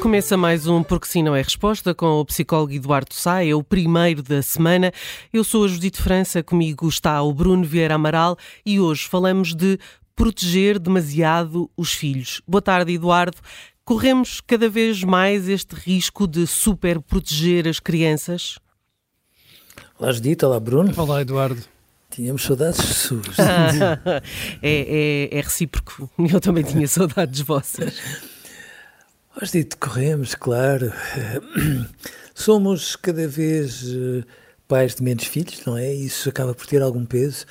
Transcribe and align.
Começa 0.00 0.36
mais 0.36 0.68
um 0.68 0.80
Porque 0.80 1.08
Sim 1.08 1.24
Não 1.24 1.34
é 1.34 1.42
Resposta 1.42 1.92
com 1.92 2.20
o 2.20 2.24
psicólogo 2.24 2.72
Eduardo 2.72 3.12
Sá, 3.12 3.44
é 3.44 3.52
o 3.52 3.64
primeiro 3.64 4.22
da 4.22 4.40
semana. 4.42 4.92
Eu 5.32 5.42
sou 5.42 5.64
a 5.64 5.68
Judite 5.68 6.00
França, 6.00 6.40
comigo 6.40 6.88
está 6.88 7.20
o 7.20 7.34
Bruno 7.34 7.64
Vieira 7.64 7.96
Amaral 7.96 8.36
e 8.64 8.78
hoje 8.78 9.08
falamos 9.08 9.54
de 9.56 9.76
proteger 10.14 10.78
demasiado 10.78 11.68
os 11.76 11.92
filhos. 11.92 12.40
Boa 12.46 12.62
tarde, 12.62 12.92
Eduardo. 12.92 13.38
Corremos 13.84 14.40
cada 14.40 14.68
vez 14.68 15.02
mais 15.02 15.48
este 15.48 15.74
risco 15.74 16.28
de 16.28 16.46
super 16.46 17.00
proteger 17.00 17.66
as 17.66 17.80
crianças? 17.80 18.56
Olá, 19.98 20.12
Judite. 20.12 20.44
Olá, 20.44 20.60
Bruno. 20.60 20.92
Olá, 20.96 21.22
Eduardo. 21.22 21.60
Tínhamos 22.08 22.44
saudades 22.44 22.80
suas. 22.80 23.36
é, 24.62 25.28
é, 25.32 25.38
é 25.38 25.40
recíproco. 25.40 26.08
Eu 26.18 26.40
também 26.40 26.62
tinha 26.62 26.86
saudades 26.86 27.40
vossas. 27.40 28.37
Nós 29.40 29.52
dito 29.52 29.78
corremos, 29.78 30.34
claro. 30.34 30.92
Somos 32.34 32.96
cada 32.96 33.28
vez 33.28 33.84
eh, 33.84 34.24
pais 34.66 34.96
de 34.96 35.02
menos 35.04 35.26
filhos, 35.26 35.64
não 35.64 35.78
é? 35.78 35.94
Isso 35.94 36.28
acaba 36.28 36.52
por 36.52 36.66
ter 36.66 36.82
algum 36.82 37.06
peso. 37.06 37.46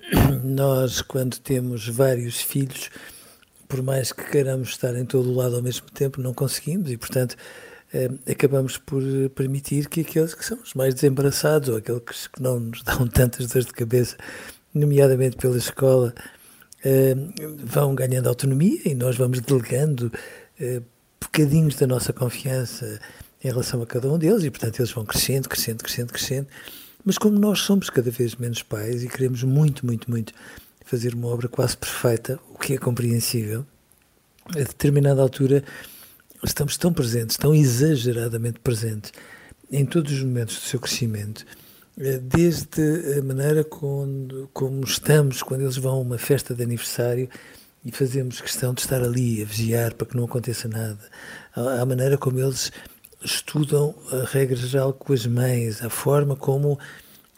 Nós, 0.42 1.02
quando 1.02 1.38
temos 1.38 1.86
vários 1.88 2.40
filhos, 2.40 2.88
por 3.68 3.82
mais 3.82 4.12
que 4.12 4.24
queiramos 4.30 4.70
estar 4.70 4.96
em 4.96 5.04
todo 5.04 5.30
o 5.30 5.34
lado 5.34 5.56
ao 5.56 5.62
mesmo 5.62 5.90
tempo, 5.90 6.22
não 6.22 6.32
conseguimos 6.32 6.90
e, 6.90 6.96
portanto, 6.96 7.36
eh, 7.92 8.08
acabamos 8.30 8.78
por 8.78 9.02
permitir 9.34 9.90
que 9.90 10.00
aqueles 10.00 10.32
que 10.34 10.42
são 10.42 10.58
os 10.62 10.72
mais 10.72 10.94
desembaraçados 10.94 11.68
ou 11.68 11.76
aqueles 11.76 12.28
que 12.28 12.40
não 12.40 12.58
nos 12.58 12.82
dão 12.82 13.06
tantas 13.12 13.48
dores 13.48 13.66
de 13.66 13.74
cabeça, 13.74 14.16
nomeadamente 14.72 15.36
pela 15.36 15.58
escola, 15.58 16.14
eh, 16.82 17.14
vão 17.62 17.94
ganhando 17.94 18.26
autonomia 18.26 18.80
e 18.86 18.94
nós 18.94 19.18
vamos 19.18 19.40
delegando 19.40 20.10
bocadinhos 21.20 21.76
da 21.76 21.86
nossa 21.86 22.12
confiança 22.12 23.00
em 23.42 23.48
relação 23.48 23.82
a 23.82 23.86
cada 23.86 24.10
um 24.10 24.18
deles 24.18 24.44
e, 24.44 24.50
portanto, 24.50 24.80
eles 24.80 24.90
vão 24.90 25.04
crescendo, 25.04 25.48
crescendo, 25.48 25.82
crescendo, 25.82 26.12
crescendo. 26.12 26.46
Mas 27.04 27.18
como 27.18 27.38
nós 27.38 27.60
somos 27.60 27.88
cada 27.88 28.10
vez 28.10 28.34
menos 28.34 28.62
pais 28.62 29.04
e 29.04 29.08
queremos 29.08 29.42
muito, 29.42 29.86
muito, 29.86 30.10
muito 30.10 30.32
fazer 30.84 31.14
uma 31.14 31.28
obra 31.28 31.48
quase 31.48 31.76
perfeita, 31.76 32.38
o 32.52 32.58
que 32.58 32.74
é 32.74 32.78
compreensível, 32.78 33.64
a 34.50 34.58
determinada 34.58 35.20
altura 35.20 35.64
estamos 36.44 36.76
tão 36.76 36.92
presentes, 36.92 37.36
tão 37.36 37.54
exageradamente 37.54 38.60
presentes 38.60 39.12
em 39.70 39.84
todos 39.84 40.12
os 40.12 40.22
momentos 40.22 40.56
do 40.56 40.62
seu 40.62 40.78
crescimento, 40.78 41.44
eh, 41.98 42.18
desde 42.18 43.18
a 43.18 43.22
maneira 43.22 43.64
como, 43.64 44.48
como 44.52 44.84
estamos 44.84 45.42
quando 45.42 45.62
eles 45.62 45.76
vão 45.76 45.94
a 45.94 46.00
uma 46.00 46.18
festa 46.18 46.54
de 46.54 46.62
aniversário 46.62 47.28
e 47.86 47.92
fazemos 47.92 48.40
questão 48.40 48.74
de 48.74 48.80
estar 48.80 49.00
ali 49.00 49.40
a 49.40 49.44
vigiar 49.44 49.94
para 49.94 50.08
que 50.08 50.16
não 50.16 50.24
aconteça 50.24 50.66
nada. 50.66 50.98
A, 51.54 51.86
maneira 51.86 52.18
como 52.18 52.40
eles 52.40 52.72
estudam 53.22 53.94
a 54.10 54.24
regra 54.28 54.56
geral 54.56 54.92
com 54.92 55.12
as 55.12 55.24
mães, 55.24 55.80
a 55.80 55.88
forma 55.88 56.34
como 56.34 56.76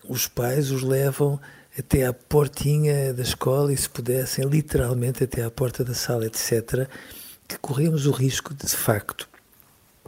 os 0.09 0.27
pais 0.27 0.71
os 0.71 0.83
levam 0.83 1.39
até 1.79 2.07
à 2.07 2.15
portinha 2.15 3.13
da 3.13 3.23
escola 3.23 3.75
e, 3.75 3.77
se 3.77 3.91
pudessem, 3.91 4.47
literalmente 4.47 5.23
até 5.23 5.45
à 5.45 5.51
porta 5.51 5.85
da 5.85 5.93
sala, 5.93 6.25
etc., 6.25 6.89
que 7.47 7.59
corremos 7.59 8.07
o 8.07 8.11
risco, 8.11 8.55
de, 8.55 8.67
de 8.67 8.77
facto, 8.77 9.29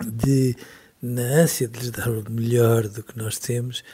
de, 0.03 0.57
na 1.03 1.23
ânsia 1.23 1.69
de 1.69 1.81
lhes 1.81 1.91
dar 1.91 2.09
o 2.09 2.25
melhor 2.31 2.89
do 2.89 3.03
que 3.03 3.19
nós 3.19 3.39
temos, 3.39 3.85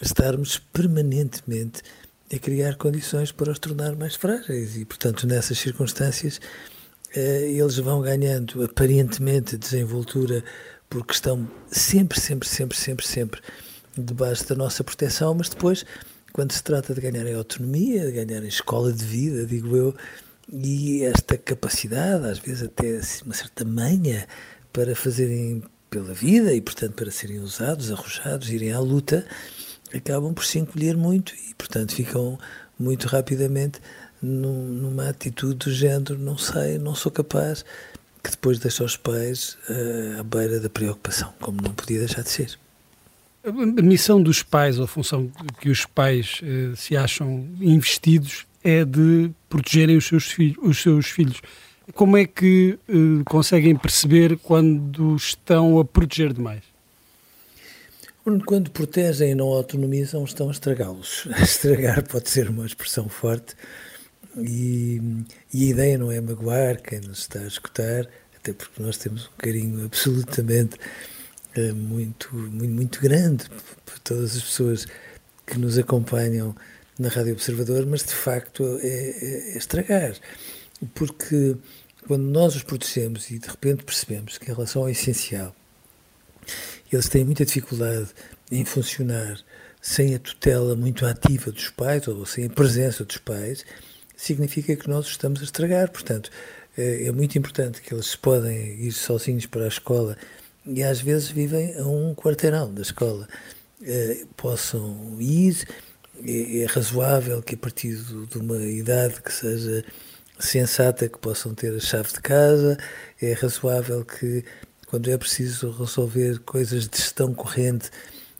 estarmos 0.00 0.58
permanentemente 0.58 1.82
é 2.32 2.38
criar 2.38 2.76
condições 2.76 3.30
para 3.30 3.52
os 3.52 3.58
tornar 3.58 3.94
mais 3.94 4.14
frágeis. 4.16 4.76
E, 4.76 4.86
portanto, 4.86 5.26
nessas 5.26 5.58
circunstâncias, 5.58 6.40
eh, 7.14 7.50
eles 7.52 7.76
vão 7.76 8.00
ganhando 8.00 8.64
aparentemente 8.64 9.58
desenvoltura 9.58 10.42
porque 10.88 11.12
estão 11.12 11.46
sempre, 11.70 12.18
sempre, 12.18 12.48
sempre, 12.48 12.76
sempre, 12.76 13.06
sempre 13.06 13.40
debaixo 13.96 14.48
da 14.48 14.54
nossa 14.54 14.82
proteção, 14.82 15.34
mas 15.34 15.50
depois, 15.50 15.84
quando 16.32 16.52
se 16.52 16.62
trata 16.62 16.94
de 16.94 17.00
ganharem 17.02 17.34
autonomia, 17.34 18.06
de 18.06 18.12
ganharem 18.12 18.48
escola 18.48 18.90
de 18.90 19.04
vida, 19.04 19.44
digo 19.44 19.76
eu, 19.76 19.94
e 20.50 21.02
esta 21.04 21.36
capacidade, 21.36 22.26
às 22.26 22.38
vezes 22.38 22.62
até 22.62 22.98
uma 23.24 23.34
certa 23.34 23.64
manha 23.64 24.26
para 24.72 24.96
fazerem 24.96 25.62
pela 25.90 26.14
vida 26.14 26.54
e, 26.54 26.60
portanto, 26.62 26.94
para 26.94 27.10
serem 27.10 27.40
usados, 27.40 27.92
arrojados, 27.92 28.48
irem 28.48 28.72
à 28.72 28.80
luta, 28.80 29.26
acabam 29.94 30.32
por 30.32 30.44
se 30.44 30.58
encolher 30.58 30.96
muito 30.96 31.34
e, 31.34 31.54
portanto, 31.54 31.94
ficam 31.94 32.38
muito 32.78 33.06
rapidamente 33.06 33.80
num, 34.20 34.66
numa 34.66 35.08
atitude 35.08 35.66
do 35.66 35.72
género: 35.72 36.18
não 36.18 36.38
sei, 36.38 36.78
não 36.78 36.94
sou 36.94 37.10
capaz, 37.10 37.64
que 38.22 38.30
depois 38.30 38.58
deixa 38.58 38.84
os 38.84 38.96
pais 38.96 39.58
uh, 39.68 40.20
à 40.20 40.22
beira 40.22 40.60
da 40.60 40.70
preocupação, 40.70 41.32
como 41.40 41.60
não 41.60 41.72
podia 41.72 41.98
deixar 41.98 42.22
de 42.22 42.30
ser. 42.30 42.58
A 43.44 43.82
missão 43.82 44.22
dos 44.22 44.42
pais, 44.42 44.78
ou 44.78 44.84
a 44.84 44.88
função 44.88 45.30
que 45.60 45.68
os 45.68 45.84
pais 45.84 46.40
uh, 46.42 46.76
se 46.76 46.96
acham 46.96 47.48
investidos, 47.60 48.46
é 48.62 48.84
de 48.84 49.30
protegerem 49.48 49.96
os 49.96 50.06
seus, 50.06 50.30
filhos, 50.30 50.58
os 50.62 50.80
seus 50.80 51.06
filhos. 51.06 51.42
Como 51.94 52.16
é 52.16 52.24
que 52.24 52.78
uh, 52.88 53.24
conseguem 53.24 53.74
perceber 53.74 54.38
quando 54.38 55.16
estão 55.16 55.80
a 55.80 55.84
proteger 55.84 56.32
demais? 56.32 56.71
Quando 58.46 58.70
protegem 58.70 59.32
e 59.32 59.34
não 59.34 59.48
autonomizam, 59.48 60.22
estão 60.24 60.48
a 60.48 60.52
estragá-los. 60.52 61.26
Estragar 61.42 62.06
pode 62.06 62.30
ser 62.30 62.48
uma 62.48 62.64
expressão 62.64 63.08
forte 63.08 63.56
e, 64.36 65.00
e, 65.52 65.66
a 65.66 65.70
ideia 65.70 65.98
não 65.98 66.10
é 66.12 66.20
magoar 66.20 66.80
quem 66.80 67.00
nos 67.00 67.18
está 67.20 67.40
a 67.40 67.46
escutar, 67.46 68.08
até 68.36 68.52
porque 68.52 68.80
nós 68.80 68.96
temos 68.96 69.26
um 69.26 69.36
carinho 69.36 69.84
absolutamente 69.84 70.76
uh, 71.56 71.74
muito, 71.74 72.34
muito, 72.34 72.72
muito 72.72 73.00
grande 73.00 73.46
por 73.84 73.98
todas 73.98 74.36
as 74.36 74.42
pessoas 74.42 74.86
que 75.44 75.58
nos 75.58 75.76
acompanham 75.76 76.54
na 76.98 77.08
Rádio 77.08 77.32
Observador, 77.32 77.84
mas 77.86 78.04
de 78.04 78.14
facto 78.14 78.78
é, 78.80 78.86
é, 78.86 79.54
é 79.54 79.58
estragar. 79.58 80.14
Porque 80.94 81.56
quando 82.06 82.22
nós 82.22 82.54
os 82.54 82.62
protegemos 82.62 83.30
e 83.32 83.38
de 83.40 83.48
repente 83.48 83.82
percebemos 83.84 84.38
que 84.38 84.48
em 84.48 84.54
relação 84.54 84.82
ao 84.82 84.88
essencial 84.88 85.54
eles 86.92 87.08
têm 87.08 87.24
muita 87.24 87.44
dificuldade 87.44 88.08
em 88.50 88.64
funcionar 88.64 89.38
sem 89.80 90.14
a 90.14 90.18
tutela 90.18 90.76
muito 90.76 91.04
ativa 91.04 91.50
dos 91.50 91.68
pais 91.70 92.06
ou 92.06 92.24
sem 92.24 92.46
a 92.46 92.50
presença 92.50 93.04
dos 93.04 93.16
pais, 93.16 93.64
significa 94.16 94.76
que 94.76 94.88
nós 94.88 95.06
estamos 95.06 95.40
a 95.40 95.44
estragar. 95.44 95.90
Portanto, 95.90 96.30
é, 96.78 97.06
é 97.06 97.12
muito 97.12 97.36
importante 97.36 97.82
que 97.82 97.92
eles 97.92 98.14
podem 98.14 98.80
ir 98.80 98.92
sozinhos 98.92 99.46
para 99.46 99.64
a 99.64 99.68
escola 99.68 100.16
e 100.64 100.82
às 100.82 101.00
vezes 101.00 101.30
vivem 101.30 101.76
a 101.76 101.82
um 101.82 102.14
quarteirão 102.14 102.72
da 102.72 102.82
escola. 102.82 103.26
É, 103.82 104.24
possam 104.36 105.16
ir, 105.18 105.66
é, 106.24 106.58
é 106.58 106.66
razoável 106.66 107.42
que 107.42 107.56
a 107.56 107.58
partir 107.58 107.96
de 107.96 108.38
uma 108.38 108.62
idade 108.62 109.20
que 109.20 109.32
seja 109.32 109.84
sensata 110.38 111.08
que 111.08 111.18
possam 111.18 111.54
ter 111.54 111.74
a 111.74 111.80
chave 111.80 112.12
de 112.12 112.20
casa, 112.20 112.78
é 113.20 113.32
razoável 113.32 114.04
que 114.04 114.44
quando 114.92 115.10
é 115.10 115.16
preciso 115.16 115.70
resolver 115.70 116.38
coisas 116.40 116.86
de 116.86 116.98
gestão 116.98 117.32
corrente 117.32 117.88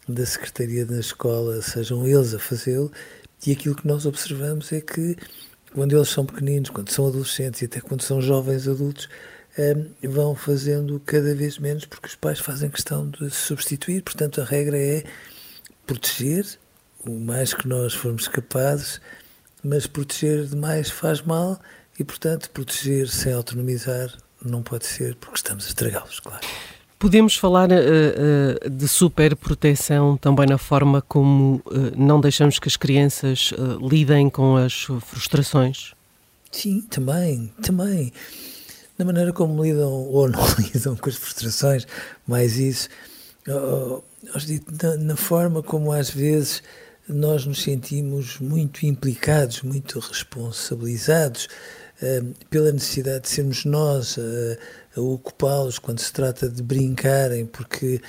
da 0.06 0.26
Secretaria 0.26 0.84
da 0.84 1.00
Escola, 1.00 1.62
sejam 1.62 2.06
eles 2.06 2.34
a 2.34 2.38
fazê-lo, 2.38 2.93
e 3.46 3.52
aquilo 3.52 3.75
que 3.75 3.88
nós 3.88 4.04
observamos 4.04 4.70
é 4.70 4.82
que 4.82 5.16
quando 5.72 5.96
eles 5.96 6.10
são 6.10 6.26
pequeninos, 6.26 6.69
quando 6.69 6.90
são 6.90 7.06
adolescentes 7.06 7.62
e 7.62 7.64
até 7.64 7.81
quando 7.81 8.02
são 8.02 8.20
jovens 8.20 8.69
adultos, 8.69 9.08
eh, 9.56 9.75
vão 10.02 10.34
fazendo 10.34 11.00
cada 11.00 11.34
vez 11.34 11.58
menos 11.58 11.87
porque 11.87 12.08
os 12.08 12.16
pais 12.16 12.38
fazem 12.38 12.69
questão 12.69 13.08
de 13.08 13.31
se 13.31 13.46
substituir. 13.46 14.02
Portanto, 14.02 14.43
a 14.43 14.44
regra 14.44 14.76
é 14.76 15.05
proteger 15.87 16.44
o 17.06 17.12
mais 17.12 17.55
que 17.55 17.66
nós 17.66 17.94
formos 17.94 18.28
capazes, 18.28 19.00
mas 19.64 19.87
proteger 19.87 20.44
demais 20.44 20.90
faz 20.90 21.22
mal 21.22 21.58
e, 21.98 22.05
portanto, 22.05 22.50
proteger 22.50 23.08
sem 23.08 23.32
autonomizar 23.32 24.14
não 24.44 24.62
pode 24.62 24.86
ser, 24.86 25.14
porque 25.16 25.36
estamos 25.36 25.64
a 25.64 25.68
estragá-los, 25.68 26.20
claro. 26.20 26.40
Podemos 26.98 27.36
falar 27.36 27.68
uh, 27.72 27.74
uh, 27.74 28.70
de 28.70 28.86
superproteção 28.86 30.16
também 30.16 30.46
na 30.46 30.56
forma 30.56 31.02
como 31.02 31.56
uh, 31.66 31.92
não 31.96 32.20
deixamos 32.20 32.60
que 32.60 32.68
as 32.68 32.76
crianças 32.76 33.52
lidem 33.80 34.30
com 34.30 34.56
as 34.56 34.84
frustrações? 35.00 35.94
Sim, 36.52 36.82
também, 36.82 37.52
também. 37.60 38.12
Na 38.96 39.04
maneira 39.04 39.32
como 39.32 39.64
lidam 39.64 39.90
ou 39.90 40.28
não 40.28 40.44
lidam 40.72 40.94
com 40.94 41.08
as 41.08 41.16
frustrações, 41.16 41.88
mais 42.24 42.56
isso. 42.56 42.88
Oh, 43.48 44.00
oh, 44.32 44.38
na, 44.80 44.96
na 44.98 45.16
forma 45.16 45.60
como 45.60 45.90
às 45.90 46.08
vezes 46.08 46.62
nós 47.08 47.44
nos 47.44 47.62
sentimos 47.62 48.38
muito 48.38 48.86
implicados, 48.86 49.62
muito 49.62 49.98
responsabilizados 49.98 51.48
pela 52.50 52.72
necessidade 52.72 53.22
de 53.22 53.28
sermos 53.28 53.64
nós 53.64 54.19
a 54.96 55.00
ocupá-los 55.00 55.78
quando 55.78 56.00
se 56.00 56.12
trata 56.12 56.49
de 56.49 56.62
brincarem, 56.62 57.46
porque 57.46 58.00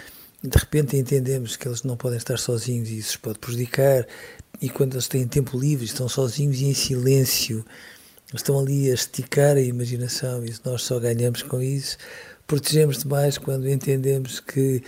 de 0.44 0.58
repente 0.58 0.98
entendemos 0.98 1.56
que 1.56 1.68
eles 1.68 1.84
não 1.84 1.96
podem 1.96 2.18
estar 2.18 2.38
sozinhos 2.38 2.90
e 2.90 2.98
isso 2.98 3.12
os 3.12 3.18
pode 3.18 3.40
prejudicar, 3.40 4.06
e 4.62 4.70
quando 4.70 4.94
eles 4.96 5.08
têm 5.08 5.28
tempo 5.28 5.58
livre, 5.58 5.86
estão 5.86 6.10
sozinhos 6.10 6.60
e 6.60 6.66
em 6.66 6.74
silêncio, 6.74 7.66
estão 8.34 8.60
ali 8.60 8.90
a 8.90 8.94
esticar 8.94 9.56
a 9.56 9.62
imaginação 9.62 10.46
e 10.46 10.54
nós 10.66 10.84
só 10.84 11.00
ganhamos 11.00 11.44
com 11.44 11.62
isso. 11.62 11.98
Protegemos 12.48 13.00
demais 13.00 13.38
quando 13.38 13.70
entendemos 13.70 14.40
que 14.40 14.84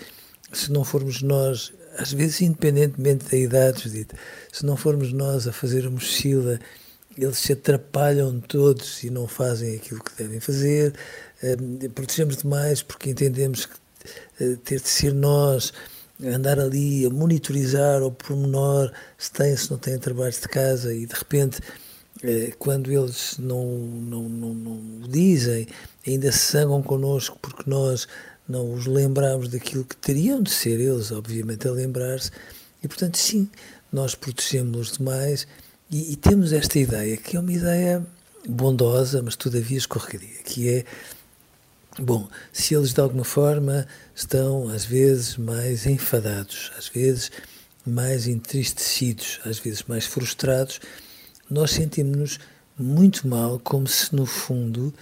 se 0.51 0.72
não 0.72 0.84
formos 0.84 1.22
nós, 1.22 1.74
às 1.98 2.12
vezes 2.12 2.42
independentemente 2.42 3.25
da 3.30 3.38
idade, 3.38 4.08
se 4.51 4.66
não 4.66 4.75
formos 4.75 5.13
nós 5.13 5.48
a 5.48 5.51
fazer 5.51 5.86
a 5.86 5.90
mochila, 5.90 6.60
eles 7.17 7.38
se 7.38 7.53
atrapalham 7.53 8.39
todos 8.39 9.03
e 9.03 9.09
não 9.09 9.27
fazem 9.27 9.75
aquilo 9.75 10.03
que 10.03 10.15
devem 10.15 10.39
fazer, 10.39 10.94
eh, 11.41 11.56
protegemos 11.94 12.38
demais 12.38 12.81
porque 12.81 13.09
entendemos 13.09 13.65
que 13.65 13.75
eh, 14.39 14.57
ter 14.63 14.81
de 14.81 14.89
ser 14.89 15.13
nós 15.13 15.73
andar 16.23 16.59
ali 16.59 17.06
a 17.06 17.09
monitorizar 17.09 18.01
ao 18.01 18.12
pormenor 18.12 18.91
se 19.17 19.31
tem, 19.31 19.56
se 19.56 19.69
não 19.69 19.77
têm 19.77 19.97
trabalhos 19.97 20.39
de 20.39 20.47
casa 20.47 20.94
e 20.94 21.06
de 21.06 21.13
repente 21.13 21.59
eh, 22.23 22.53
quando 22.57 22.91
eles 22.91 23.38
não, 23.38 23.65
não, 23.65 24.23
não, 24.29 24.53
não 24.53 25.01
dizem, 25.09 25.67
ainda 26.07 26.31
se 26.31 26.39
sangam 26.39 26.81
connosco 26.81 27.38
porque 27.41 27.69
nós 27.69 28.07
não 28.47 28.73
os 28.73 28.85
lembramos 28.85 29.50
daquilo 29.50 29.83
que 29.83 29.97
teriam 29.97 30.41
de 30.41 30.51
ser 30.51 30.79
eles, 30.79 31.12
obviamente, 31.12 31.67
a 31.67 31.71
lembrar-se. 31.71 32.31
E, 32.83 32.88
portanto, 32.88 33.17
sim, 33.17 33.50
nós 33.91 34.15
protegemos-los 34.15 34.97
demais 34.97 35.47
e, 35.92 36.14
e, 36.14 36.16
temos 36.16 36.52
esta 36.52 36.80
ideia, 36.80 37.16
que 37.18 37.38
é 37.38 37.40
uma 37.40 37.54
ideia 37.54 38.06
bondosa, 38.48 39.22
mas 39.22 39.36
todavia 39.36 39.78
escorregadia, 39.78 40.44
que 40.44 40.70
é 40.70 40.86
Bom, 41.98 42.28
se 42.52 42.76
eles 42.76 42.94
de 42.94 43.00
alguma 43.00 43.24
forma 43.24 43.88
estão 44.14 44.68
às 44.68 44.84
vezes 44.84 45.38
mais 45.38 45.86
enfadados, 45.86 46.70
às 46.78 46.90
vezes 46.90 47.32
mais 47.86 48.28
entristecidos, 48.28 49.40
às 49.46 49.60
vezes 49.60 49.84
mais 49.84 50.06
frustrados, 50.06 50.82
nós 51.50 51.72
sentimos-nos 51.72 52.38
muito 52.78 53.26
mal, 53.26 53.58
como 53.60 53.88
se 53.88 54.14
no 54.14 54.26
fundo 54.26 54.94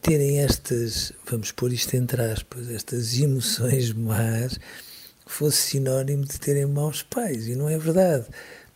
terem 0.00 0.40
estas, 0.40 1.12
vamos 1.26 1.52
pôr 1.52 1.70
isto 1.70 1.94
entre 1.94 2.22
aspas, 2.22 2.70
estas 2.70 3.18
emoções 3.18 3.92
más 3.92 4.58
fosse 5.26 5.58
sinónimo 5.58 6.24
de 6.24 6.40
terem 6.40 6.64
maus 6.64 7.02
pais, 7.02 7.48
e 7.48 7.54
não 7.54 7.68
é 7.68 7.76
verdade. 7.76 8.24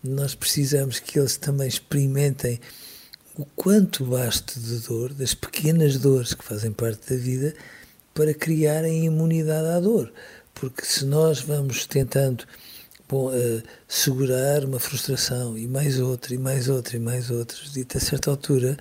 Nós 0.02 0.34
precisamos 0.34 1.00
que 1.00 1.18
eles 1.18 1.36
também 1.36 1.66
experimentem 1.66 2.60
o 3.36 3.44
quanto 3.44 4.04
baste 4.04 4.58
de 4.58 4.78
dor, 4.80 5.12
das 5.12 5.34
pequenas 5.34 5.96
dores 5.98 6.34
que 6.34 6.44
fazem 6.44 6.72
parte 6.72 7.14
da 7.14 7.20
vida, 7.20 7.54
para 8.14 8.34
criarem 8.34 9.04
imunidade 9.04 9.68
à 9.68 9.80
dor. 9.80 10.12
Porque 10.54 10.84
se 10.84 11.04
nós 11.04 11.40
vamos 11.40 11.86
tentando 11.86 12.44
bom, 13.08 13.28
uh, 13.30 13.62
segurar 13.86 14.64
uma 14.64 14.80
frustração 14.80 15.56
e 15.56 15.66
mais 15.66 16.00
outra, 16.00 16.34
e 16.34 16.38
mais 16.38 16.68
outra, 16.68 16.96
e 16.96 17.00
mais 17.00 17.30
outra, 17.30 17.56
e 17.76 17.86
a 17.96 18.00
certa 18.00 18.30
altura 18.30 18.76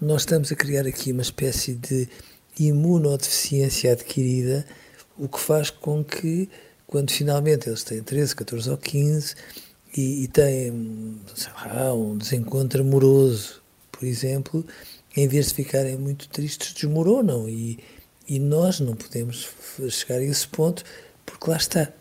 nós 0.00 0.22
estamos 0.22 0.50
a 0.50 0.56
criar 0.56 0.86
aqui 0.86 1.12
uma 1.12 1.22
espécie 1.22 1.74
de 1.74 2.08
imunodeficiência 2.58 3.92
adquirida, 3.92 4.66
o 5.16 5.28
que 5.28 5.38
faz 5.38 5.70
com 5.70 6.02
que, 6.02 6.48
quando 6.86 7.10
finalmente 7.10 7.68
eles 7.68 7.84
têm 7.84 8.02
13, 8.02 8.34
14 8.36 8.70
ou 8.70 8.76
15 8.76 9.34
e, 9.96 10.24
e 10.24 10.28
têm 10.28 11.20
lá, 11.66 11.94
um 11.94 12.16
desencontro 12.16 12.82
amoroso 12.82 13.62
por 14.02 14.08
exemplo, 14.08 14.66
em 15.16 15.28
vez 15.28 15.46
de 15.46 15.54
ficarem 15.54 15.96
muito 15.96 16.28
tristes, 16.28 16.72
desmoronam. 16.72 17.48
E, 17.48 17.78
e 18.26 18.40
nós 18.40 18.80
não 18.80 18.96
podemos 18.96 19.48
chegar 19.90 20.16
a 20.16 20.24
esse 20.24 20.48
ponto, 20.48 20.82
porque 21.24 21.48
lá 21.48 21.56
está. 21.56 21.92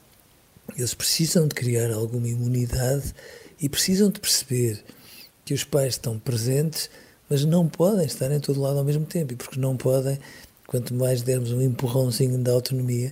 Eles 0.76 0.96
precisam 0.96 1.48
de 1.48 1.54
criar 1.54 1.92
alguma 1.94 2.28
imunidade 2.28 3.14
e 3.60 3.70
precisam 3.70 4.10
de 4.10 4.20
perceber 4.20 4.84
que 5.46 5.54
os 5.54 5.64
pais 5.64 5.94
estão 5.94 6.18
presentes, 6.18 6.90
mas 7.30 7.46
não 7.46 7.68
podem 7.68 8.08
estar 8.08 8.32
em 8.32 8.40
todo 8.40 8.60
lado 8.60 8.80
ao 8.80 8.84
mesmo 8.84 9.06
tempo. 9.06 9.34
E 9.34 9.36
porque 9.36 9.60
não 9.60 9.78
podem, 9.78 10.18
quanto 10.66 10.96
mais 10.96 11.22
dermos 11.22 11.52
um 11.52 11.62
empurrãozinho 11.62 12.40
da 12.40 12.52
autonomia, 12.52 13.12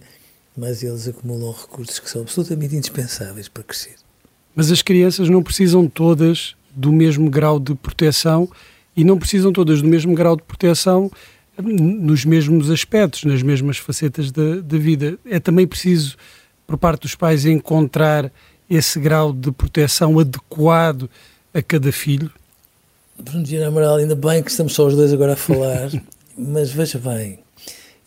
mais 0.57 0.81
eles 0.81 1.07
acumulam 1.07 1.51
recursos 1.51 1.99
que 1.99 2.09
são 2.09 2.23
absolutamente 2.23 2.75
indispensáveis 2.75 3.47
para 3.47 3.61
crescer. 3.61 4.08
Mas 4.55 4.71
as 4.71 4.81
crianças 4.81 5.29
não 5.29 5.43
precisam 5.43 5.87
todas 5.87 6.55
do 6.75 6.91
mesmo 6.91 7.29
grau 7.29 7.59
de 7.59 7.75
proteção 7.75 8.49
e 8.95 9.03
não 9.03 9.17
precisam 9.17 9.51
todas 9.51 9.81
do 9.81 9.87
mesmo 9.87 10.13
grau 10.13 10.35
de 10.35 10.43
proteção 10.43 11.11
nos 11.61 12.23
mesmos 12.23 12.69
aspectos, 12.69 13.23
nas 13.23 13.41
mesmas 13.41 13.77
facetas 13.77 14.31
da, 14.31 14.61
da 14.61 14.77
vida. 14.77 15.17
É 15.25 15.39
também 15.39 15.67
preciso, 15.67 16.15
por 16.65 16.77
parte 16.77 17.01
dos 17.01 17.15
pais, 17.15 17.45
encontrar 17.45 18.31
esse 18.69 18.99
grau 18.99 19.33
de 19.33 19.51
proteção 19.51 20.19
adequado 20.19 21.09
a 21.53 21.61
cada 21.61 21.91
filho? 21.91 22.31
Bruno 23.17 23.45
Amaral, 23.65 23.97
ainda 23.97 24.15
bem 24.15 24.41
que 24.41 24.51
estamos 24.51 24.73
só 24.73 24.87
os 24.87 24.95
dois 24.95 25.11
agora 25.11 25.33
a 25.33 25.35
falar, 25.35 25.91
mas 26.37 26.71
veja 26.71 26.97
bem, 26.97 27.39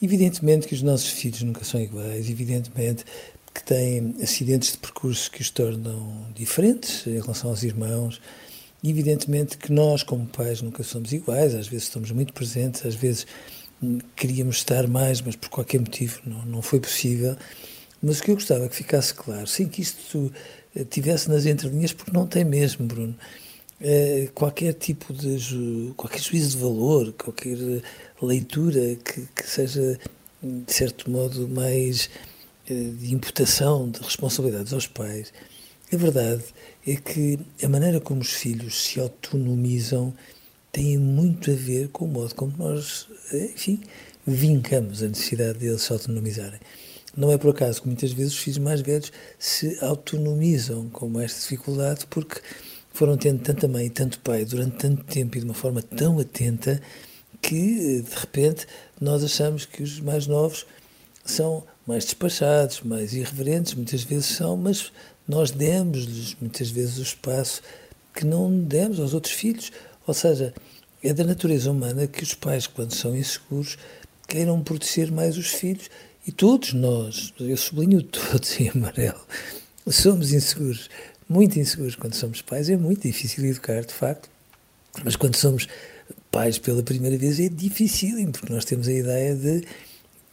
evidentemente 0.01 0.67
que 0.67 0.75
os 0.75 0.81
nossos 0.81 1.09
filhos 1.09 1.43
nunca 1.43 1.65
são 1.65 1.81
iguais, 1.81 2.31
evidentemente 2.31 3.05
que 3.55 3.63
têm 3.63 4.15
acidentes 4.23 4.73
de 4.73 4.79
percurso 4.79 5.31
que 5.31 5.43
os 5.43 5.51
tornam 5.51 6.27
diferentes 6.35 7.07
em 7.07 7.21
relação 7.21 7.51
aos 7.51 7.63
irmãos, 7.63 8.21
Evidentemente 8.85 9.57
que 9.59 9.71
nós, 9.73 10.03
como 10.03 10.27
pais, 10.27 10.61
nunca 10.61 10.83
somos 10.83 11.13
iguais, 11.13 11.55
às 11.55 11.69
vezes 11.69 11.85
estamos 11.85 12.11
muito 12.11 12.33
presentes, 12.33 12.85
às 12.85 12.97
vezes 12.97 13.27
hum, 13.81 13.99
queríamos 14.17 14.57
estar 14.57 14.89
mais, 14.89 15.21
mas 15.21 15.37
por 15.37 15.49
qualquer 15.51 15.79
motivo 15.79 16.21
não, 16.27 16.45
não 16.45 16.63
foi 16.63 16.81
possível. 16.81 17.37
Mas 18.03 18.19
o 18.19 18.25
que 18.25 18.33
eu 18.33 18.35
gostava 18.35 18.69
que 18.69 18.75
ficasse 18.75 19.15
claro, 19.15 19.47
sem 19.47 19.69
que 19.69 19.81
isto 19.81 20.33
eh, 20.75 20.85
tivesse 20.85 21.29
nas 21.31 21.47
entrelinhas, 21.47 21.93
porque 21.93 22.11
não 22.11 22.27
tem 22.27 22.45
mesmo, 22.45 22.85
Bruno, 22.85 23.15
é, 23.81 24.29
qualquer 24.35 24.73
tipo 24.75 25.13
de 25.13 25.39
ju, 25.39 25.95
qualquer 25.97 26.21
juízo 26.21 26.51
de 26.51 26.57
valor, 26.57 27.13
qualquer 27.13 27.57
leitura 28.21 28.97
que, 28.97 29.29
que 29.35 29.49
seja, 29.49 29.97
de 30.43 30.73
certo 30.73 31.09
modo, 31.09 31.49
mais 31.49 32.11
eh, 32.17 32.32
de 32.67 33.15
imputação 33.15 33.91
de 33.91 34.01
responsabilidades 34.01 34.73
aos 34.73 34.87
pais, 34.87 35.33
a 35.93 35.97
verdade 35.97 36.43
é 36.87 36.97
que 36.97 37.39
a 37.63 37.69
maneira 37.69 38.01
como 38.01 38.21
os 38.21 38.33
filhos 38.33 38.85
se 38.85 39.01
autonomizam 39.01 40.15
tem 40.71 40.97
muito 40.97 41.51
a 41.51 41.55
ver 41.55 41.89
com 41.89 42.07
o 42.07 42.09
modo 42.09 42.35
como 42.35 42.55
nós, 42.57 43.07
enfim, 43.33 43.81
vincamos 44.27 45.03
a 45.03 45.09
necessidade 45.09 45.59
deles 45.59 45.83
se 45.83 45.93
autonomizarem. 45.93 46.61
Não 47.15 47.31
é 47.31 47.37
por 47.37 47.51
acaso 47.51 47.83
que 47.83 47.89
muitas 47.89 48.11
vezes 48.13 48.33
os 48.33 48.39
filhos 48.39 48.59
mais 48.59 48.81
velhos 48.81 49.13
se 49.39 49.77
autonomizam 49.85 50.89
com 50.89 51.11
mais 51.11 51.35
dificuldade 51.35 52.07
porque 52.09 52.41
foram 52.93 53.19
tendo 53.19 53.43
tanta 53.43 53.69
mãe 53.69 53.87
e 53.87 53.91
tanto 53.91 54.19
pai 54.21 54.47
durante 54.47 54.77
tanto 54.77 55.05
tempo 55.05 55.37
e 55.37 55.41
de 55.41 55.45
uma 55.45 55.55
forma 55.55 55.83
tão 55.83 56.19
atenta 56.19 56.81
que, 57.43 58.01
de 58.01 58.15
repente, 58.15 58.67
nós 58.99 59.23
achamos 59.23 59.67
que 59.67 59.83
os 59.83 60.01
mais 60.01 60.27
novos 60.27 60.65
são 61.25 61.65
mais 61.87 62.05
despachados, 62.05 62.81
mais 62.83 63.13
irreverentes, 63.13 63.75
muitas 63.75 64.03
vezes 64.03 64.27
são, 64.27 64.57
mas 64.57 64.93
nós 65.27 65.51
demos-lhes 65.51 66.37
muitas 66.41 66.71
vezes 66.71 66.99
o 66.99 67.03
espaço 67.03 67.63
que 68.15 68.25
não 68.25 68.53
demos 68.61 69.01
aos 69.01 69.15
outros 69.15 69.33
filhos. 69.33 69.73
Ou 70.07 70.15
seja, 70.15 70.53
é 71.03 71.13
da 71.13 71.25
natureza 71.25 71.71
humana 71.71 72.07
que 72.07 72.23
os 72.23 72.35
pais, 72.35 72.67
quando 72.67 72.95
são 72.95 73.17
inseguros, 73.17 73.79
queiram 74.29 74.63
proteger 74.63 75.11
mais 75.11 75.37
os 75.37 75.49
filhos. 75.49 75.91
E 76.27 76.31
todos 76.31 76.73
nós, 76.73 77.33
eu 77.41 77.57
sublinho 77.57 78.03
todos 78.03 78.61
em 78.61 78.69
amarelo, 78.69 79.21
somos 79.89 80.33
inseguros, 80.33 80.89
muito 81.29 81.59
inseguros 81.59 81.97
quando 81.97 82.15
somos 82.15 82.43
pais. 82.43 82.69
É 82.69 82.77
muito 82.77 83.03
difícil 83.03 83.45
educar, 83.45 83.85
de 83.85 83.93
facto, 83.93 84.29
mas 85.05 85.17
quando 85.17 85.37
somos 85.37 85.67
pais 86.31 86.59
pela 86.59 86.83
primeira 86.83 87.17
vez 87.19 87.41
é 87.41 87.49
difícil, 87.49 88.17
porque 88.33 88.53
nós 88.53 88.65
temos 88.65 88.89
a 88.89 88.93
ideia 88.93 89.35
de, 89.35 89.65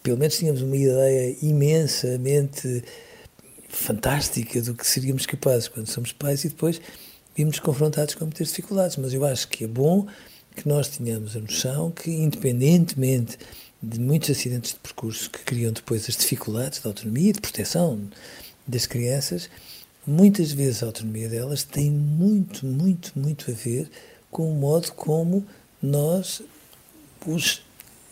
pelo 0.01 0.17
menos 0.17 0.37
tínhamos 0.37 0.61
uma 0.61 0.75
ideia 0.75 1.35
imensamente 1.41 2.83
fantástica 3.67 4.61
do 4.61 4.73
que 4.73 4.85
seríamos 4.85 5.25
capazes 5.25 5.67
quando 5.67 5.87
somos 5.87 6.11
pais 6.11 6.43
e 6.43 6.49
depois 6.49 6.81
vimos 7.35 7.59
confrontados 7.59 8.15
com 8.15 8.25
muitas 8.25 8.49
dificuldades, 8.49 8.97
mas 8.97 9.13
eu 9.13 9.23
acho 9.23 9.47
que 9.47 9.63
é 9.63 9.67
bom 9.67 10.07
que 10.55 10.67
nós 10.67 10.89
tenhamos 10.89 11.35
a 11.35 11.39
noção 11.39 11.91
que, 11.91 12.11
independentemente 12.11 13.37
de 13.81 13.99
muitos 13.99 14.29
acidentes 14.29 14.73
de 14.73 14.79
percurso 14.79 15.29
que 15.29 15.39
criam 15.39 15.71
depois 15.71 16.07
as 16.09 16.17
dificuldades 16.17 16.81
de 16.81 16.87
autonomia 16.87 17.29
e 17.29 17.33
de 17.33 17.39
proteção 17.39 18.01
das 18.67 18.85
crianças, 18.85 19.49
muitas 20.05 20.51
vezes 20.51 20.83
a 20.83 20.87
autonomia 20.87 21.29
delas 21.29 21.63
tem 21.63 21.89
muito, 21.89 22.65
muito, 22.65 23.17
muito 23.17 23.49
a 23.49 23.53
ver 23.53 23.89
com 24.29 24.51
o 24.51 24.55
modo 24.55 24.91
como 24.93 25.45
nós 25.81 26.41
os, 27.25 27.61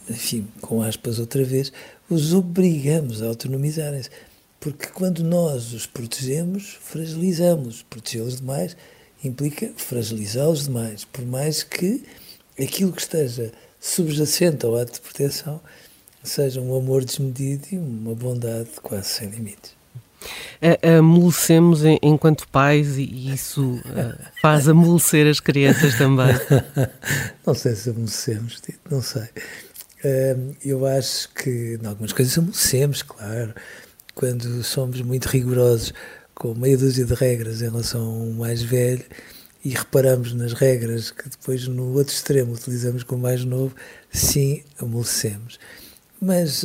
enfim, 0.09 0.47
com 0.61 0.81
aspas 0.81 1.19
outra 1.19 1.43
vez, 1.43 1.71
os 2.09 2.33
obrigamos 2.33 3.21
a 3.21 3.27
autonomizarem-se. 3.27 4.09
Porque 4.59 4.87
quando 4.87 5.23
nós 5.23 5.73
os 5.73 5.85
protegemos, 5.85 6.77
fragilizamos. 6.81 7.83
Protegê-los 7.89 8.37
demais 8.37 8.75
implica 9.23 9.71
fragilizá-los 9.75 10.65
demais, 10.65 11.05
por 11.05 11.25
mais 11.25 11.63
que 11.63 12.03
aquilo 12.59 12.91
que 12.91 13.01
esteja 13.01 13.51
subjacente 13.79 14.65
ao 14.65 14.77
ato 14.77 14.93
de 14.93 15.01
proteção 15.01 15.61
seja 16.23 16.59
um 16.59 16.75
amor 16.75 17.05
desmedido 17.05 17.67
e 17.71 17.77
uma 17.77 18.13
bondade 18.13 18.69
quase 18.81 19.09
sem 19.09 19.29
limites. 19.29 19.77
Amolecemos 20.81 21.81
enquanto 22.01 22.47
pais 22.49 22.97
e 22.97 23.33
isso 23.33 23.79
faz 24.41 24.67
amolecer 24.67 25.27
as 25.27 25.39
crianças 25.39 25.95
também. 25.97 26.33
não 27.45 27.53
sei 27.53 27.75
se 27.75 27.91
amolecemos, 27.91 28.61
não 28.89 29.01
sei. 29.01 29.29
Eu 30.63 30.85
acho 30.85 31.29
que 31.33 31.79
em 31.81 31.85
algumas 31.85 32.13
coisas 32.13 32.37
amolecemos, 32.37 33.01
claro. 33.01 33.53
Quando 34.13 34.63
somos 34.63 35.01
muito 35.01 35.25
rigorosos 35.25 35.93
com 36.33 36.53
meia 36.53 36.77
dúzia 36.77 37.05
de 37.05 37.13
regras 37.13 37.61
em 37.61 37.65
relação 37.65 38.01
a 38.01 38.09
um 38.09 38.33
mais 38.33 38.61
velho, 38.61 39.03
e 39.67 39.69
reparamos 39.69 40.33
nas 40.33 40.53
regras 40.53 41.11
que 41.11 41.27
depois 41.27 41.67
no 41.67 41.93
outro 41.93 42.13
extremo 42.13 42.53
utilizamos 42.53 43.03
com 43.03 43.15
o 43.15 43.19
mais 43.19 43.43
novo, 43.43 43.75
sim, 44.11 44.63
amolecemos. 44.79 45.59
Mas, 46.21 46.63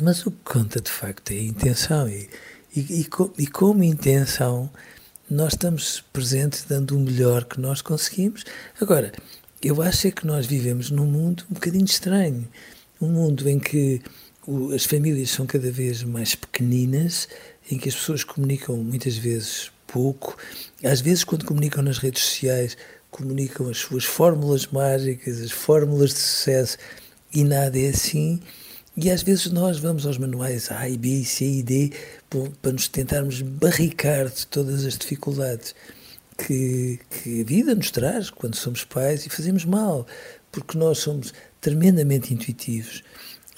mas 0.00 0.24
o 0.24 0.30
que 0.30 0.38
conta 0.44 0.80
de 0.80 0.90
facto 0.90 1.30
é 1.30 1.34
a 1.34 1.42
intenção 1.42 2.08
e, 2.08 2.28
e, 2.74 2.80
e, 2.80 3.08
e 3.38 3.46
como 3.46 3.84
intenção 3.84 4.70
nós 5.30 5.52
estamos 5.52 6.02
presentes 6.12 6.64
dando 6.64 6.96
o 6.96 7.00
melhor 7.00 7.44
que 7.44 7.60
nós 7.60 7.82
conseguimos. 7.82 8.44
Agora, 8.80 9.12
eu 9.62 9.82
acho 9.82 10.06
é 10.06 10.10
que 10.10 10.26
nós 10.26 10.46
vivemos 10.46 10.90
num 10.90 11.06
mundo 11.06 11.44
um 11.50 11.54
bocadinho 11.54 11.84
estranho, 11.84 12.46
um 13.00 13.08
mundo 13.08 13.48
em 13.48 13.58
que 13.58 14.00
o, 14.46 14.72
as 14.72 14.84
famílias 14.84 15.30
são 15.30 15.46
cada 15.46 15.70
vez 15.70 16.02
mais 16.04 16.34
pequeninas, 16.34 17.28
em 17.70 17.76
que 17.76 17.88
as 17.88 17.94
pessoas 17.94 18.22
comunicam 18.22 18.76
muitas 18.76 19.16
vezes 19.16 19.70
pouco. 19.86 20.36
Às 20.84 21.00
vezes, 21.00 21.24
quando 21.24 21.44
comunicam 21.44 21.82
nas 21.82 21.98
redes 21.98 22.22
sociais, 22.22 22.76
comunicam 23.10 23.68
as 23.68 23.78
suas 23.78 24.04
fórmulas 24.04 24.66
mágicas, 24.68 25.40
as 25.40 25.50
fórmulas 25.50 26.10
de 26.10 26.20
sucesso, 26.20 26.78
e 27.34 27.42
nada 27.42 27.78
é 27.78 27.88
assim. 27.88 28.40
E 28.96 29.10
às 29.10 29.22
vezes 29.22 29.50
nós 29.50 29.78
vamos 29.78 30.06
aos 30.06 30.18
manuais 30.18 30.70
A, 30.70 30.88
B, 30.98 31.24
C 31.24 31.44
e 31.44 31.62
D 31.62 31.92
para 32.60 32.72
nos 32.72 32.88
tentarmos 32.88 33.42
barricar 33.42 34.28
de 34.28 34.46
todas 34.46 34.84
as 34.84 34.96
dificuldades 34.98 35.74
que, 36.38 37.00
que 37.10 37.40
a 37.40 37.44
vida 37.44 37.74
nos 37.74 37.90
traz 37.90 38.30
quando 38.30 38.54
somos 38.54 38.84
pais 38.84 39.26
e 39.26 39.28
fazemos 39.28 39.64
mal, 39.64 40.06
porque 40.52 40.78
nós 40.78 40.98
somos 40.98 41.34
tremendamente 41.60 42.32
intuitivos. 42.32 43.02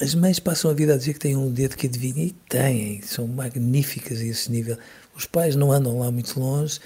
As 0.00 0.14
mães 0.14 0.38
passam 0.38 0.70
a 0.70 0.74
vida 0.74 0.94
a 0.94 0.96
dizer 0.96 1.12
que 1.12 1.20
têm 1.20 1.36
um 1.36 1.52
dedo 1.52 1.76
que 1.76 1.86
adivinha 1.86 2.24
e 2.24 2.30
têm, 2.48 3.02
são 3.02 3.28
magníficas 3.28 4.18
a 4.20 4.24
esse 4.24 4.50
nível. 4.50 4.78
Os 5.14 5.26
pais 5.26 5.54
não 5.54 5.70
andam 5.70 5.98
lá 5.98 6.10
muito 6.10 6.40
longe, 6.40 6.80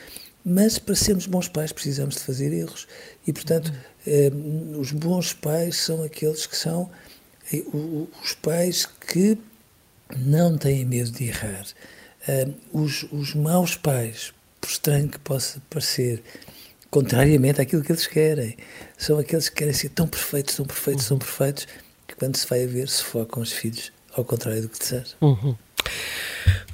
mas 0.45 0.79
para 0.81 0.97
sermos 0.97 1.27
bons 1.27 1.47
pais 1.47 1.71
precisamos 1.71 2.17
de 2.17 2.23
fazer 2.23 2.53
erros. 2.53 2.89
E, 3.25 3.33
portanto, 3.33 3.73
eh, 4.05 4.33
os 4.77 4.91
bons 4.91 5.33
pais 5.33 5.77
são 5.77 6.03
aqueles 6.03 6.45
que 6.45 6.57
são 6.57 6.91
eh, 7.53 7.63
os 8.21 8.35
pais 8.35 8.85
que 8.85 9.39
não 10.17 10.59
têm 10.59 10.85
medo 10.85 11.13
de 11.13 11.29
errar. 11.29 11.65
Eh, 12.27 12.49
os, 12.73 13.05
os 13.13 13.33
maus 13.35 13.77
pais, 13.77 14.35
por 14.64 14.71
estranho 14.71 15.09
que 15.09 15.18
possa 15.18 15.61
parecer, 15.68 16.23
contrariamente 16.90 17.61
àquilo 17.61 17.83
que 17.83 17.92
eles 17.92 18.06
querem, 18.06 18.56
são 18.97 19.18
aqueles 19.18 19.50
que 19.50 19.56
querem 19.56 19.75
ser 19.75 19.90
tão 19.90 20.06
perfeitos, 20.06 20.56
tão 20.56 20.64
perfeitos, 20.64 21.06
tão 21.06 21.18
perfeitos, 21.18 21.68
que 22.06 22.16
quando 22.16 22.37
se 22.37 22.49
vai 22.49 22.64
a 22.64 22.66
ver, 22.66 22.88
se 22.88 23.04
focam 23.04 23.42
os 23.42 23.52
filhos 23.52 23.92
ao 24.16 24.25
contrário 24.25 24.62
do 24.62 24.71
que 24.71 24.78
deseja. 24.78 25.12
Uhum. 25.21 25.54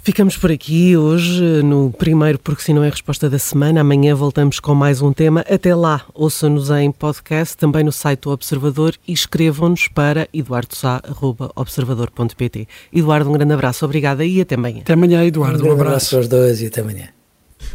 Ficamos 0.02 0.34
por 0.36 0.50
aqui 0.50 0.96
hoje 0.96 1.62
no 1.62 1.92
primeiro 1.92 2.36
Porque 2.38 2.62
Se 2.62 2.72
Não 2.72 2.82
é 2.82 2.88
Resposta 2.88 3.28
da 3.28 3.38
Semana. 3.38 3.82
Amanhã 3.82 4.14
voltamos 4.14 4.58
com 4.58 4.74
mais 4.74 5.02
um 5.02 5.12
tema. 5.12 5.44
Até 5.48 5.74
lá, 5.74 6.06
ouçam-nos 6.14 6.70
em 6.70 6.90
podcast, 6.90 7.54
também 7.56 7.84
no 7.84 7.92
site 7.92 8.20
do 8.20 8.30
Observador 8.30 8.94
e 9.06 9.12
escrevam-nos 9.12 9.88
para 9.88 10.26
eduardosá.observador.pt. 10.32 12.66
Eduardo, 12.92 13.28
um 13.28 13.34
grande 13.34 13.52
abraço, 13.52 13.84
obrigada 13.84 14.24
e 14.24 14.40
até 14.40 14.54
amanhã. 14.54 14.80
Até 14.80 14.94
amanhã, 14.94 15.22
Eduardo. 15.22 15.62
Um, 15.64 15.68
um 15.68 15.72
abraço. 15.72 15.88
abraço 15.88 16.16
aos 16.16 16.28
dois 16.28 16.62
e 16.62 16.66
até 16.66 16.80
amanhã. 16.80 17.10